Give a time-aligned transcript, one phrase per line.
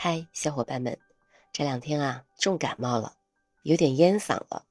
[0.00, 0.96] 嗨，小伙伴们，
[1.52, 3.16] 这两天啊重感冒了，
[3.64, 4.64] 有点烟嗓了，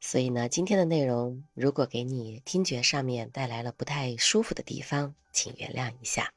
[0.00, 6.32] 所以呢，今天的内容如果给你听觉上面带来了不太舒服的地方，请原谅一下。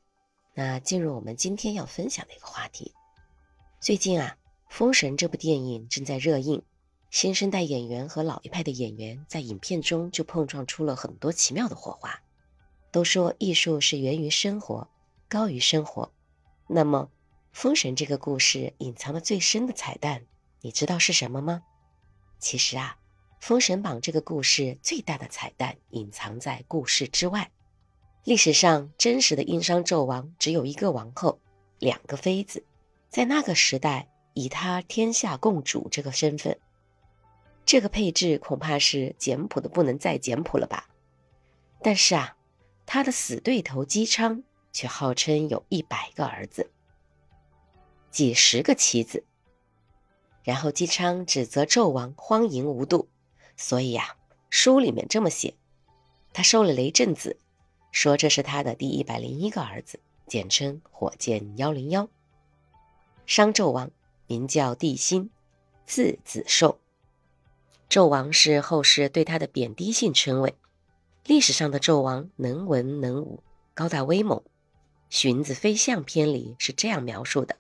[0.53, 2.91] 那进入我们今天要分享的一个话题，
[3.79, 4.35] 最近啊，
[4.75, 6.61] 《封神》这部电影正在热映，
[7.11, 12.21] 新生代演员和老一派的演员在影片中就碰撞出了很多奇妙的火花。
[12.91, 14.89] 都说艺术是源于生活，
[15.29, 16.11] 高于生活，
[16.67, 17.09] 那么。
[17.53, 20.25] 封神这个故事隐藏的最深的彩蛋，
[20.61, 21.61] 你知道是什么吗？
[22.39, 22.97] 其实啊，
[23.39, 27.51] 《封神榜》这个故事最大的彩蛋隐藏在故事之外。
[28.23, 31.39] 历史上真实的殷商纣王只有一个王后，
[31.77, 32.65] 两个妃子，
[33.07, 36.57] 在那个时代以他天下共主这个身份，
[37.65, 40.89] 这个配置恐怕是简朴的不能再简朴了吧。
[41.83, 42.35] 但是啊，
[42.87, 46.71] 他的死对头姬昌却号称有一百个儿子。
[48.13, 49.23] 几十个妻子，
[50.43, 53.09] 然后姬昌指责纣王荒淫无度，
[53.57, 54.15] 所以呀，
[54.51, 55.55] 书里面这么写：
[56.31, 57.39] 他收了雷震子，
[57.91, 62.07] 说这是他的第一百零一个儿子，简称火箭幺零幺。
[63.25, 63.89] 商纣王
[64.27, 65.31] 名叫帝辛，
[65.87, 66.79] 字子寿。
[67.89, 70.53] 纣王是后世对他的贬低性称谓。
[71.25, 73.41] 历史上的纣王能文能武，
[73.73, 74.37] 高大威猛，
[75.09, 77.57] 《荀子·飞象篇》里是这样描述的。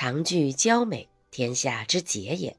[0.00, 2.52] 长具娇美，天下之杰也；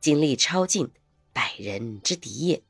[0.00, 0.92] 精力超尽，
[1.32, 2.62] 百人之敌也。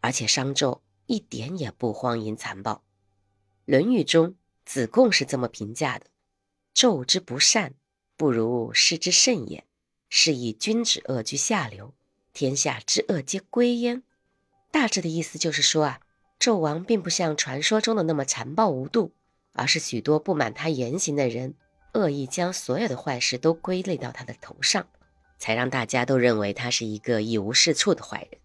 [0.00, 2.72] 而且商纣一点也不荒淫残暴，
[3.64, 4.34] 《论语》中
[4.66, 6.04] 子贡是这么评价的
[6.76, 7.72] ：“纣之不善，
[8.14, 9.64] 不如师之甚也。
[10.10, 11.94] 是以君子恶居下流，
[12.34, 14.02] 天下之恶皆归焉。”
[14.70, 16.00] 大致的意思就是说啊，
[16.38, 19.14] 纣王并不像传说中的那么残暴无度，
[19.52, 21.54] 而是许多不满他言行的人。
[21.96, 24.86] 恶意将所有的坏事都归类到他的头上，
[25.38, 28.40] 才让大家都认为他是一个一无是处的坏人。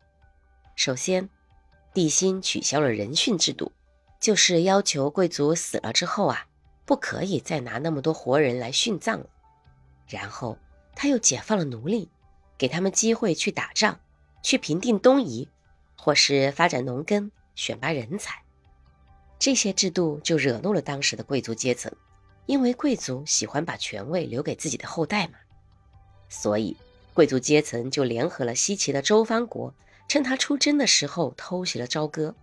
[0.76, 1.30] 首先，
[1.94, 3.72] 帝辛取消了人殉制度，
[4.20, 6.48] 就是要求贵族死了之后啊，
[6.86, 9.26] 不可以再拿那么多活人来殉葬了。
[10.08, 10.58] 然后，
[10.96, 12.10] 他又解放了奴隶，
[12.58, 14.00] 给他们机会去打仗，
[14.42, 15.48] 去平定东夷，
[15.98, 18.42] 或是发展农耕、选拔人才。
[19.38, 21.92] 这些制度就惹怒了当时的贵族阶层。
[22.52, 25.36] 因为贵族喜欢把权位留给自己的后代嘛，
[26.28, 26.76] 所以
[27.14, 29.74] 贵族阶层就联合了西岐的周方国，
[30.10, 32.36] 趁他出征的时候偷袭了朝歌。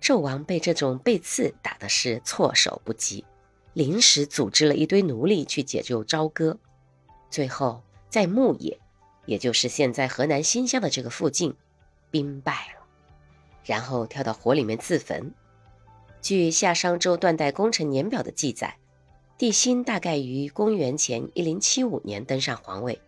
[0.00, 3.26] 纣王被这种背刺打的是措手不及，
[3.74, 6.56] 临时组织了一堆奴隶去解救朝歌，
[7.28, 8.80] 最后在牧野，
[9.26, 11.54] 也就是现在河南新乡的这个附近，
[12.10, 12.86] 兵败了，
[13.66, 15.34] 然后跳到火里面自焚。
[16.22, 18.78] 据夏商周断代工程年表的记载。
[19.38, 23.00] 帝辛大概于公元前一零七五年登上皇位，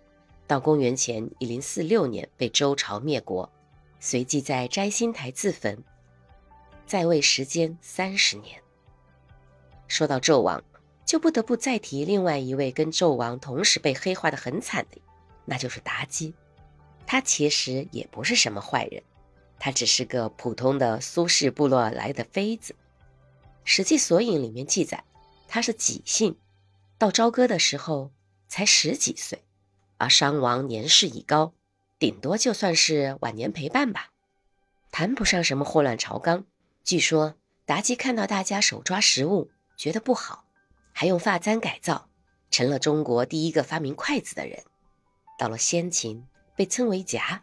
[0.48, 3.48] 到公元前一零四六年被周朝灭国，
[4.00, 5.78] 随即在摘星台自焚，
[6.86, 8.60] 在位时间三十年。
[9.86, 10.60] 说到纣王，
[11.06, 15.00] 就不得不再提另外一位跟纣王同时被黑化的很惨的，
[15.44, 16.34] 那就是妲己。
[17.06, 19.00] 他其实也不是什么坏人，
[19.60, 22.72] 他只是个普通的苏氏部落来的妃子，
[23.62, 25.04] 《史记索引》里面记载。
[25.48, 26.36] 他是己姓，
[26.98, 28.10] 到朝歌的时候
[28.48, 29.44] 才十几岁，
[29.98, 31.52] 而商王年事已高，
[31.98, 34.10] 顶多就算是晚年陪伴吧，
[34.90, 36.44] 谈不上什么祸乱朝纲。
[36.82, 37.34] 据说
[37.66, 40.44] 妲己看到大家手抓食物，觉得不好，
[40.92, 42.08] 还用发簪改造，
[42.50, 44.62] 成了中国第一个发明筷子的人。
[45.38, 47.42] 到了先秦被称为夹，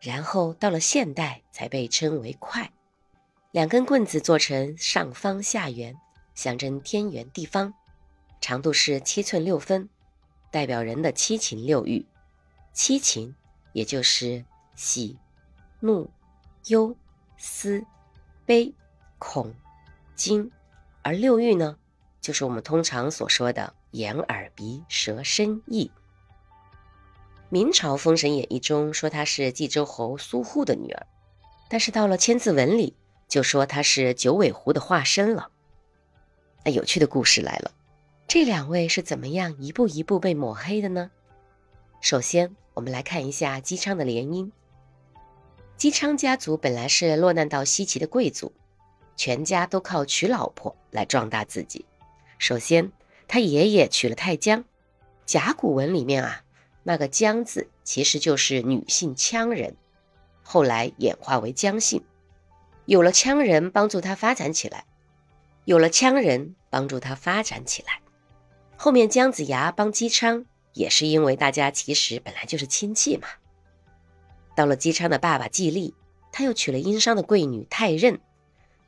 [0.00, 2.72] 然后到了现代才被称为筷，
[3.52, 5.94] 两根棍子做成上方下圆。
[6.34, 7.74] 象征天圆地方，
[8.40, 9.88] 长度是七寸六分，
[10.50, 12.06] 代表人的七情六欲。
[12.72, 13.34] 七情
[13.72, 14.44] 也就是
[14.74, 15.18] 喜、
[15.80, 16.10] 怒、
[16.66, 16.96] 忧、
[17.36, 17.84] 思、
[18.46, 18.74] 悲、
[19.18, 19.54] 恐、
[20.14, 20.50] 惊，
[21.02, 21.76] 而六欲呢，
[22.20, 25.90] 就是我们通常所说的眼、耳、鼻、舌、身、意。
[27.50, 31.06] 明朝《封神演义》中说她是冀州侯苏护的女儿，
[31.68, 32.96] 但是到了《千字文》里
[33.28, 35.50] 就说她是九尾狐的化身了。
[36.64, 37.72] 那有趣的故事来了，
[38.28, 41.10] 这两位是怎么样一步一步被抹黑的呢？
[42.00, 44.50] 首先，我们来看一下姬昌的联姻。
[45.76, 48.52] 姬昌家族本来是落难到西岐的贵族，
[49.16, 51.84] 全家都靠娶老婆来壮大自己。
[52.38, 52.92] 首先，
[53.26, 54.64] 他爷爷娶了太姜，
[55.26, 56.44] 甲骨文里面啊，
[56.84, 59.76] 那个姜字其实就是女性羌人，
[60.44, 62.04] 后来演化为姜姓。
[62.84, 64.84] 有了羌人帮助他发展起来。
[65.64, 68.00] 有了羌人帮助他发展起来，
[68.76, 73.28] 后面姜子牙帮姬昌也是因为大家其实本来就是亲戚嘛。
[74.56, 75.94] 到了姬昌的爸爸季历，
[76.32, 78.20] 他又娶了殷商的贵女太任，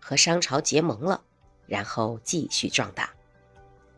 [0.00, 1.22] 和商朝结盟了，
[1.66, 3.10] 然后继续壮大。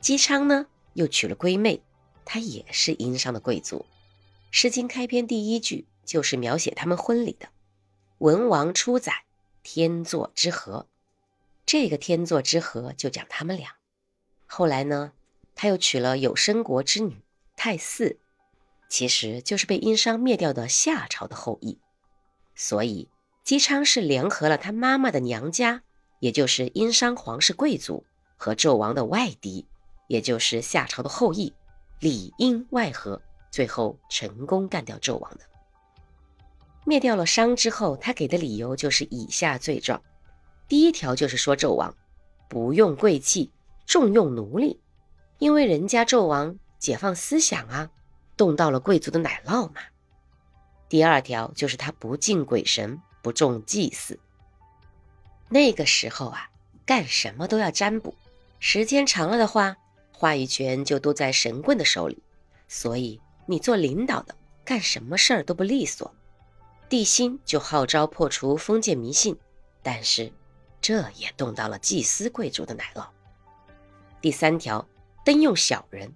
[0.00, 1.82] 姬昌呢，又娶了闺妹，
[2.24, 3.78] 她也是殷商的贵族。
[4.50, 7.48] 《诗经》开篇第一句就是描写他们婚礼的
[8.18, 9.24] ：“文王出宰，
[9.62, 10.86] 天作之合。”
[11.66, 13.70] 这个天作之合就讲他们俩。
[14.46, 15.12] 后来呢，
[15.56, 17.20] 他又娶了有申国之女
[17.56, 18.18] 太姒，
[18.88, 21.80] 其实就是被殷商灭掉的夏朝的后裔。
[22.54, 23.08] 所以
[23.42, 25.82] 姬昌是联合了他妈妈的娘家，
[26.20, 29.66] 也就是殷商皇室贵族和纣王的外敌，
[30.06, 31.52] 也就是夏朝的后裔，
[31.98, 33.20] 里应外合，
[33.50, 35.40] 最后成功干掉纣王的。
[36.84, 40.00] 灭掉了商之后，他给的理由就是以下罪状。
[40.68, 41.94] 第一条就是说纣王
[42.48, 43.52] 不用贵气，
[43.86, 44.80] 重用奴隶，
[45.38, 47.90] 因为人家纣王解放思想啊，
[48.36, 49.80] 动到了贵族的奶酪嘛。
[50.88, 54.18] 第二条就是他不敬鬼神，不重祭祀。
[55.48, 56.50] 那个时候啊，
[56.84, 58.14] 干什么都要占卜，
[58.58, 59.76] 时间长了的话，
[60.12, 62.20] 话语权就都在神棍的手里，
[62.66, 64.34] 所以你做领导的
[64.64, 66.12] 干什么事儿都不利索。
[66.88, 69.36] 帝辛就号召破除封建迷信，
[69.82, 70.32] 但是。
[70.86, 73.04] 这也动到了祭司贵族的奶酪。
[74.20, 74.86] 第三条，
[75.24, 76.14] 登用小人，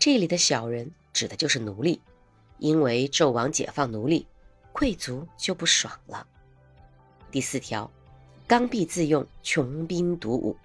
[0.00, 2.00] 这里的小人指的就是奴隶，
[2.58, 4.26] 因为纣王解放奴隶，
[4.72, 6.26] 贵族就不爽了。
[7.30, 7.88] 第四条，
[8.48, 10.56] 刚愎自用，穷兵黩武，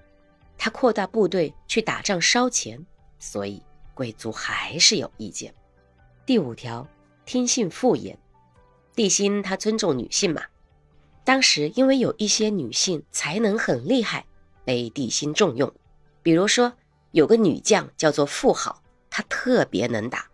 [0.57, 2.83] 他扩大部队去打仗烧钱，
[3.19, 3.61] 所以
[3.93, 5.53] 贵族还是有意见。
[6.25, 6.87] 第五条，
[7.27, 8.17] 听信妇言，
[8.95, 10.41] 帝辛他尊重女性嘛。
[11.25, 14.25] 当时因为有一些女性才能很厉害，
[14.63, 15.73] 被帝辛重用。
[16.21, 16.71] 比如说
[17.11, 20.29] 有个女将叫做妇好，她特别能打，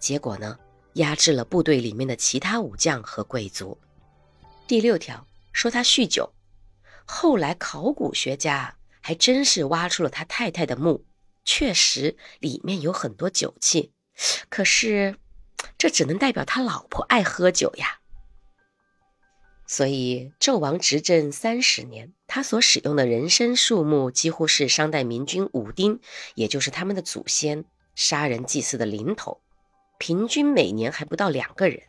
[0.00, 0.58] 结果呢
[0.94, 3.78] 压制了部队里面的其他武将和贵族。
[4.66, 6.32] 第六条说他酗酒，
[7.04, 11.04] 后来考古学家还真是挖出了他太太的墓，
[11.44, 13.92] 确实里面有很多酒气，
[14.48, 15.16] 可是
[15.78, 18.00] 这只能代表他老婆爱喝酒呀。
[19.66, 26.00] 所以，纣王执政三十年，他所使用的人参树木几乎是商代明君武丁，
[26.34, 27.64] 也就是他们的祖先
[27.94, 29.40] 杀人祭祀的零头，
[29.98, 31.80] 平均每年还不到两个人，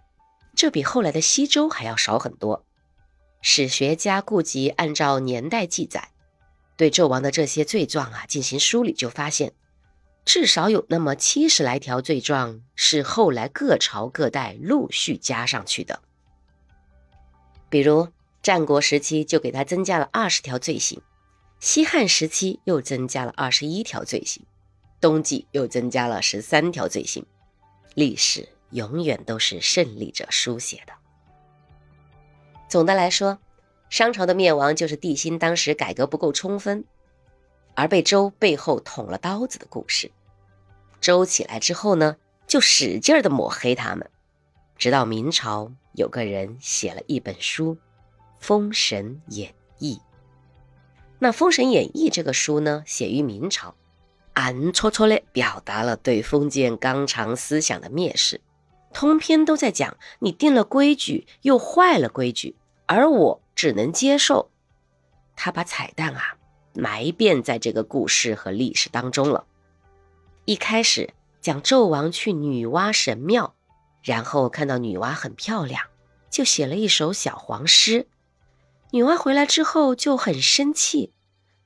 [0.56, 2.66] 这比后来的西周还要少很多。
[3.42, 6.12] 史学家顾及按照年代记载，
[6.78, 9.52] 对纣王的这些罪状啊进行梳理，就发现
[10.24, 16.02] 至少有那么七十来条罪状是后来各朝各代陆续加上去的。
[17.74, 18.08] 比如
[18.44, 21.02] 战国时期就给他增加了二十条罪行，
[21.60, 24.46] 西汉时期又增加了二十一条罪行，
[25.02, 27.26] 冬季又增加了十三条罪行。
[27.96, 30.94] 历史永远都是胜利者书写的。
[32.70, 33.40] 总的来说，
[33.90, 36.86] 商朝的灭亡就是帝辛当时改革不够充分，
[37.74, 40.12] 而被周背后捅了刀子的故事。
[41.02, 44.12] 周起来之后呢，就使劲的抹黑他们，
[44.78, 45.72] 直到明朝。
[45.94, 47.76] 有个人写了一本书
[48.40, 49.96] 《封神演义》。
[51.20, 53.76] 那《封神演义》这个书呢，写于明朝，
[54.34, 58.42] 暗戳戳地表达了对封建纲常思想的蔑视，
[58.92, 64.50] 通篇都在讲你定了规矩又坏了规矩，而我只能接受。
[65.36, 66.38] 他把彩蛋啊
[66.74, 69.46] 埋遍在这个故事和历史当中了。
[70.46, 73.56] 一开始讲纣王去女娲神庙。
[74.04, 75.88] 然后看到女娲很漂亮，
[76.30, 78.08] 就写了一首小黄诗。
[78.92, 81.14] 女娲回来之后就很生气，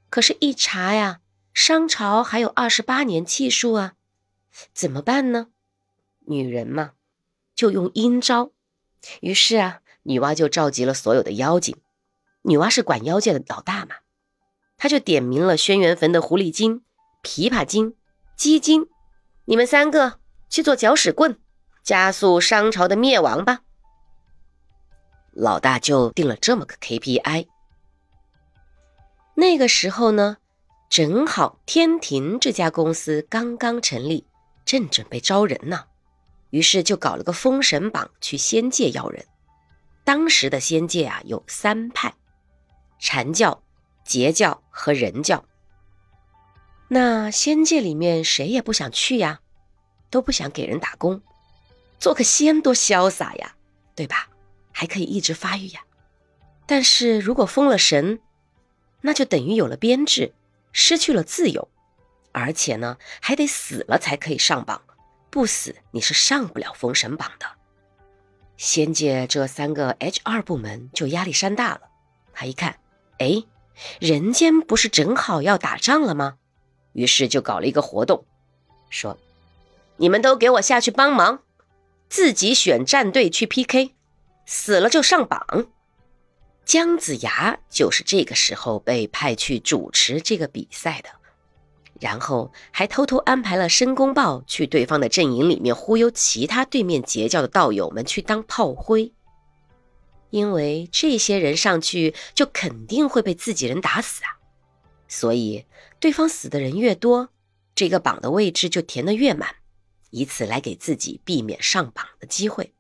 [0.10, 1.20] 可是，一查呀，
[1.54, 3.94] 商朝还有二十八年气数啊，
[4.74, 5.48] 怎么办呢？
[6.28, 6.92] 女人嘛，
[7.56, 8.52] 就用阴招。
[9.22, 11.76] 于是啊，女娲就召集了所有的妖精。
[12.44, 13.96] 女娲是管妖界的老大嘛，
[14.78, 16.84] 她就点名了轩辕坟的狐狸精、
[17.24, 17.96] 琵琶精、
[18.38, 18.88] 鸡精，
[19.46, 21.40] 你们三个去做搅屎棍。
[21.88, 23.62] 加速商朝的灭亡吧，
[25.32, 27.48] 老大就定了这么个 KPI。
[29.36, 30.36] 那个时候呢，
[30.90, 34.28] 正好天庭这家公司刚刚成立，
[34.66, 35.86] 正准备招人呢，
[36.50, 39.26] 于是就搞了个封神榜去仙界要人。
[40.04, 42.14] 当时的仙界啊有三派：
[43.00, 43.64] 禅教、
[44.04, 45.46] 截教和人教。
[46.90, 49.40] 那仙界里面谁也不想去呀，
[50.10, 51.22] 都不想给人打工。
[52.00, 53.56] 做个仙多潇洒呀，
[53.96, 54.28] 对吧？
[54.72, 55.82] 还可以一直发育呀。
[56.66, 58.20] 但是如果封了神，
[59.02, 60.34] 那就等于有了编制，
[60.72, 61.68] 失去了自由，
[62.32, 64.82] 而且呢还得死了才可以上榜，
[65.30, 67.48] 不死你是上不了封神榜的。
[68.58, 71.82] 仙界这三个 H R 部门就压力山大了。
[72.34, 72.80] 他一看，
[73.20, 73.44] 哎，
[74.00, 76.38] 人间不是正好要打仗了吗？
[76.94, 78.26] 于是就搞了一个活动，
[78.90, 79.18] 说
[79.98, 81.44] ：“你们都给我下去帮忙，
[82.10, 83.92] 自己选战队去 PK，
[84.46, 85.68] 死了就上榜。”
[86.66, 91.10] 姜子牙就是这个时候被派去主持这个比赛的，
[92.02, 99.14] 然后还偷偷安排了申公豹去对方的阵营里面忽悠其他对面截教的道友们去当炮灰，
[100.30, 104.36] 因为这些人上去就肯定会被自己人打死啊，
[105.08, 105.66] 所以
[106.02, 107.30] 对方死的人越多，
[107.74, 109.56] 这个榜的位置就填得越满，
[110.10, 112.74] 以此来给自己避免上榜的机会。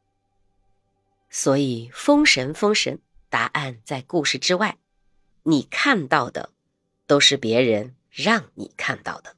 [1.29, 2.99] 所以封神，封神。
[3.29, 4.77] 答案在故事之外，
[5.43, 6.51] 你看到的
[7.05, 9.35] 都是别人让你看到的。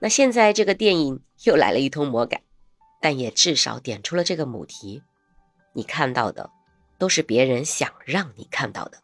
[0.00, 2.42] 那现在这个电影又来了一通魔改，
[3.00, 5.04] 但也至少点出了这个母题：
[5.72, 6.50] 你看到的
[6.98, 9.00] 都是别人想让你看到的。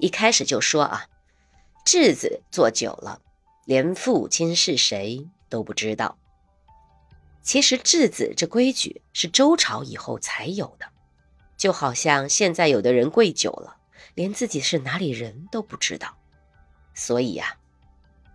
[0.00, 1.06] 一开始就说啊，
[1.84, 3.22] 质子做久了，
[3.66, 6.16] 连父亲是谁都不知道。
[7.42, 10.86] 其实质子这规矩是周朝以后才有的。
[11.56, 13.76] 就好像现在有的人跪久了，
[14.14, 16.16] 连自己是哪里人都不知道。
[16.94, 17.56] 所以呀，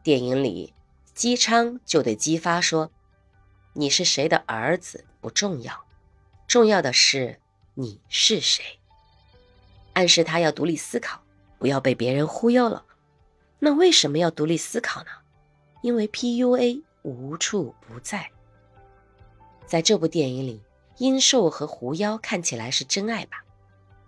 [0.04, 0.74] 电影里
[1.14, 2.92] 姬昌就对姬发说
[3.74, 5.86] ：“你是谁的儿子不重要，
[6.48, 7.40] 重要的是
[7.76, 8.66] 你是谁。”
[9.94, 11.22] 暗示他要独立思考，
[11.60, 12.86] 不要被别人忽悠了。
[13.60, 15.10] 那为什么要独立思考呢？
[15.82, 18.30] 因为 PUA 无处不在。
[19.66, 20.62] 在这部电影里。
[20.98, 23.44] 殷寿和狐妖看起来是真爱吧？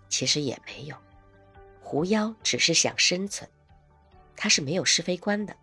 [0.08, 0.94] 其实也没有，
[1.80, 3.50] 狐妖只是想生存，
[4.36, 5.56] 它是没有是非观的，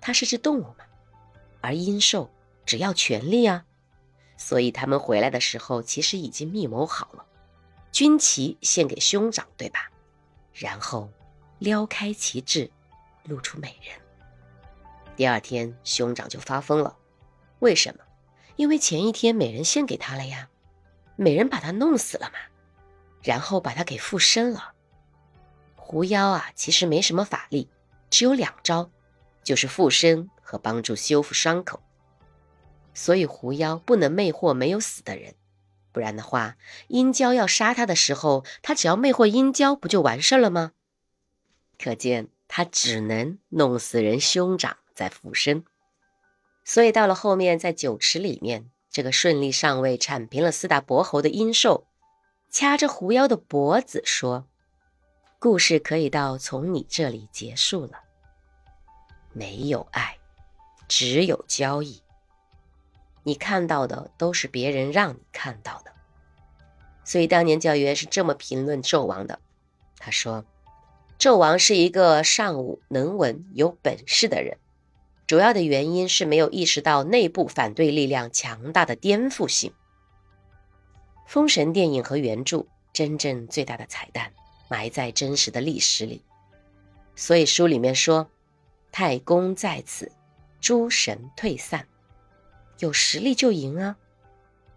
[0.00, 0.78] 它是只动物嘛。
[1.60, 2.28] 而殷寿
[2.66, 3.64] 只要权力啊，
[4.36, 7.24] 所以他们回来的时候其实已经密谋好了，
[7.92, 9.92] 军旗献给兄长，对吧？
[10.52, 11.08] 然后
[11.60, 12.68] 撩开旗帜，
[13.22, 13.96] 露出美人。
[15.16, 16.96] 第二天兄长就发疯了，
[17.60, 18.04] 为什么？
[18.56, 20.48] 因为前一天美人献给他了呀。
[21.16, 22.38] 美人把他弄死了嘛，
[23.22, 24.72] 然后把他给附身了。
[25.76, 27.68] 狐妖啊，其实没什么法力，
[28.10, 28.90] 只有两招，
[29.44, 31.80] 就是附身和帮助修复伤口。
[32.94, 35.34] 所以狐妖不能魅惑没有死的人，
[35.92, 36.56] 不然的话，
[36.88, 40.72] 殷郊要杀他的时候，他只要魅惑殷郊，不就完事了吗？
[41.78, 45.64] 可见他只能弄死人兄长再附身。
[46.64, 48.70] 所以到了后面，在酒池里面。
[48.90, 51.88] 这个顺利上位、铲平了四大伯侯的殷寿，
[52.48, 54.46] 掐着狐妖的脖子说
[55.40, 58.04] ：“故事可以到从你这里结束了。
[59.32, 60.18] 没有爱，
[60.86, 62.04] 只有交易。
[63.24, 65.90] 你看到的都是别人让你看到的。
[67.02, 69.40] 所以当年教员是这么评论纣王的：
[69.98, 70.44] 他说，
[71.18, 74.56] 纣王是一个尚武能文、有本事的人。”
[75.26, 79.70] 主要的原因是没有意识到内部反对力量强大的颠覆性。
[81.26, 84.32] 《封神》电影和原著真正最大的彩蛋
[84.68, 86.22] 埋在真实的历史里，
[87.16, 88.30] 所以书里面说
[88.92, 90.12] ：“太公在此，
[90.60, 91.88] 诸神退散。”
[92.80, 93.96] 有实力就赢啊，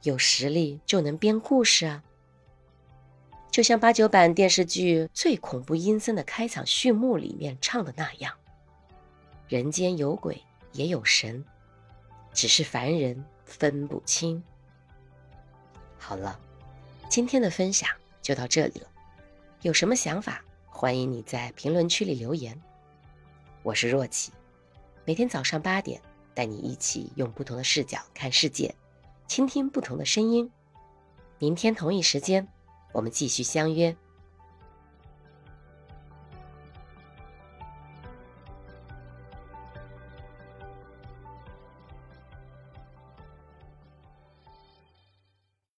[0.03, 2.03] 有实力就能编故事啊。
[3.51, 8.33] 就像八九版电视剧最恐怖阴森的开场序幕里面唱的那样。
[9.47, 11.43] 人间有鬼也有神，
[12.33, 14.43] 只是凡人分不清。
[15.97, 16.37] 好了，
[17.07, 17.89] 今天的分享
[18.21, 18.87] 就到这里了。
[19.61, 22.61] 有什么想法，欢迎你在评论区里留言。
[23.63, 24.33] 我是若琪，
[25.05, 26.01] 每天早上八点
[26.33, 28.75] 带你一起用不同的视角看世界，
[29.27, 30.51] 倾听不同的声音。
[31.39, 32.45] 明天同一时间，
[32.91, 33.95] 我们继续相约。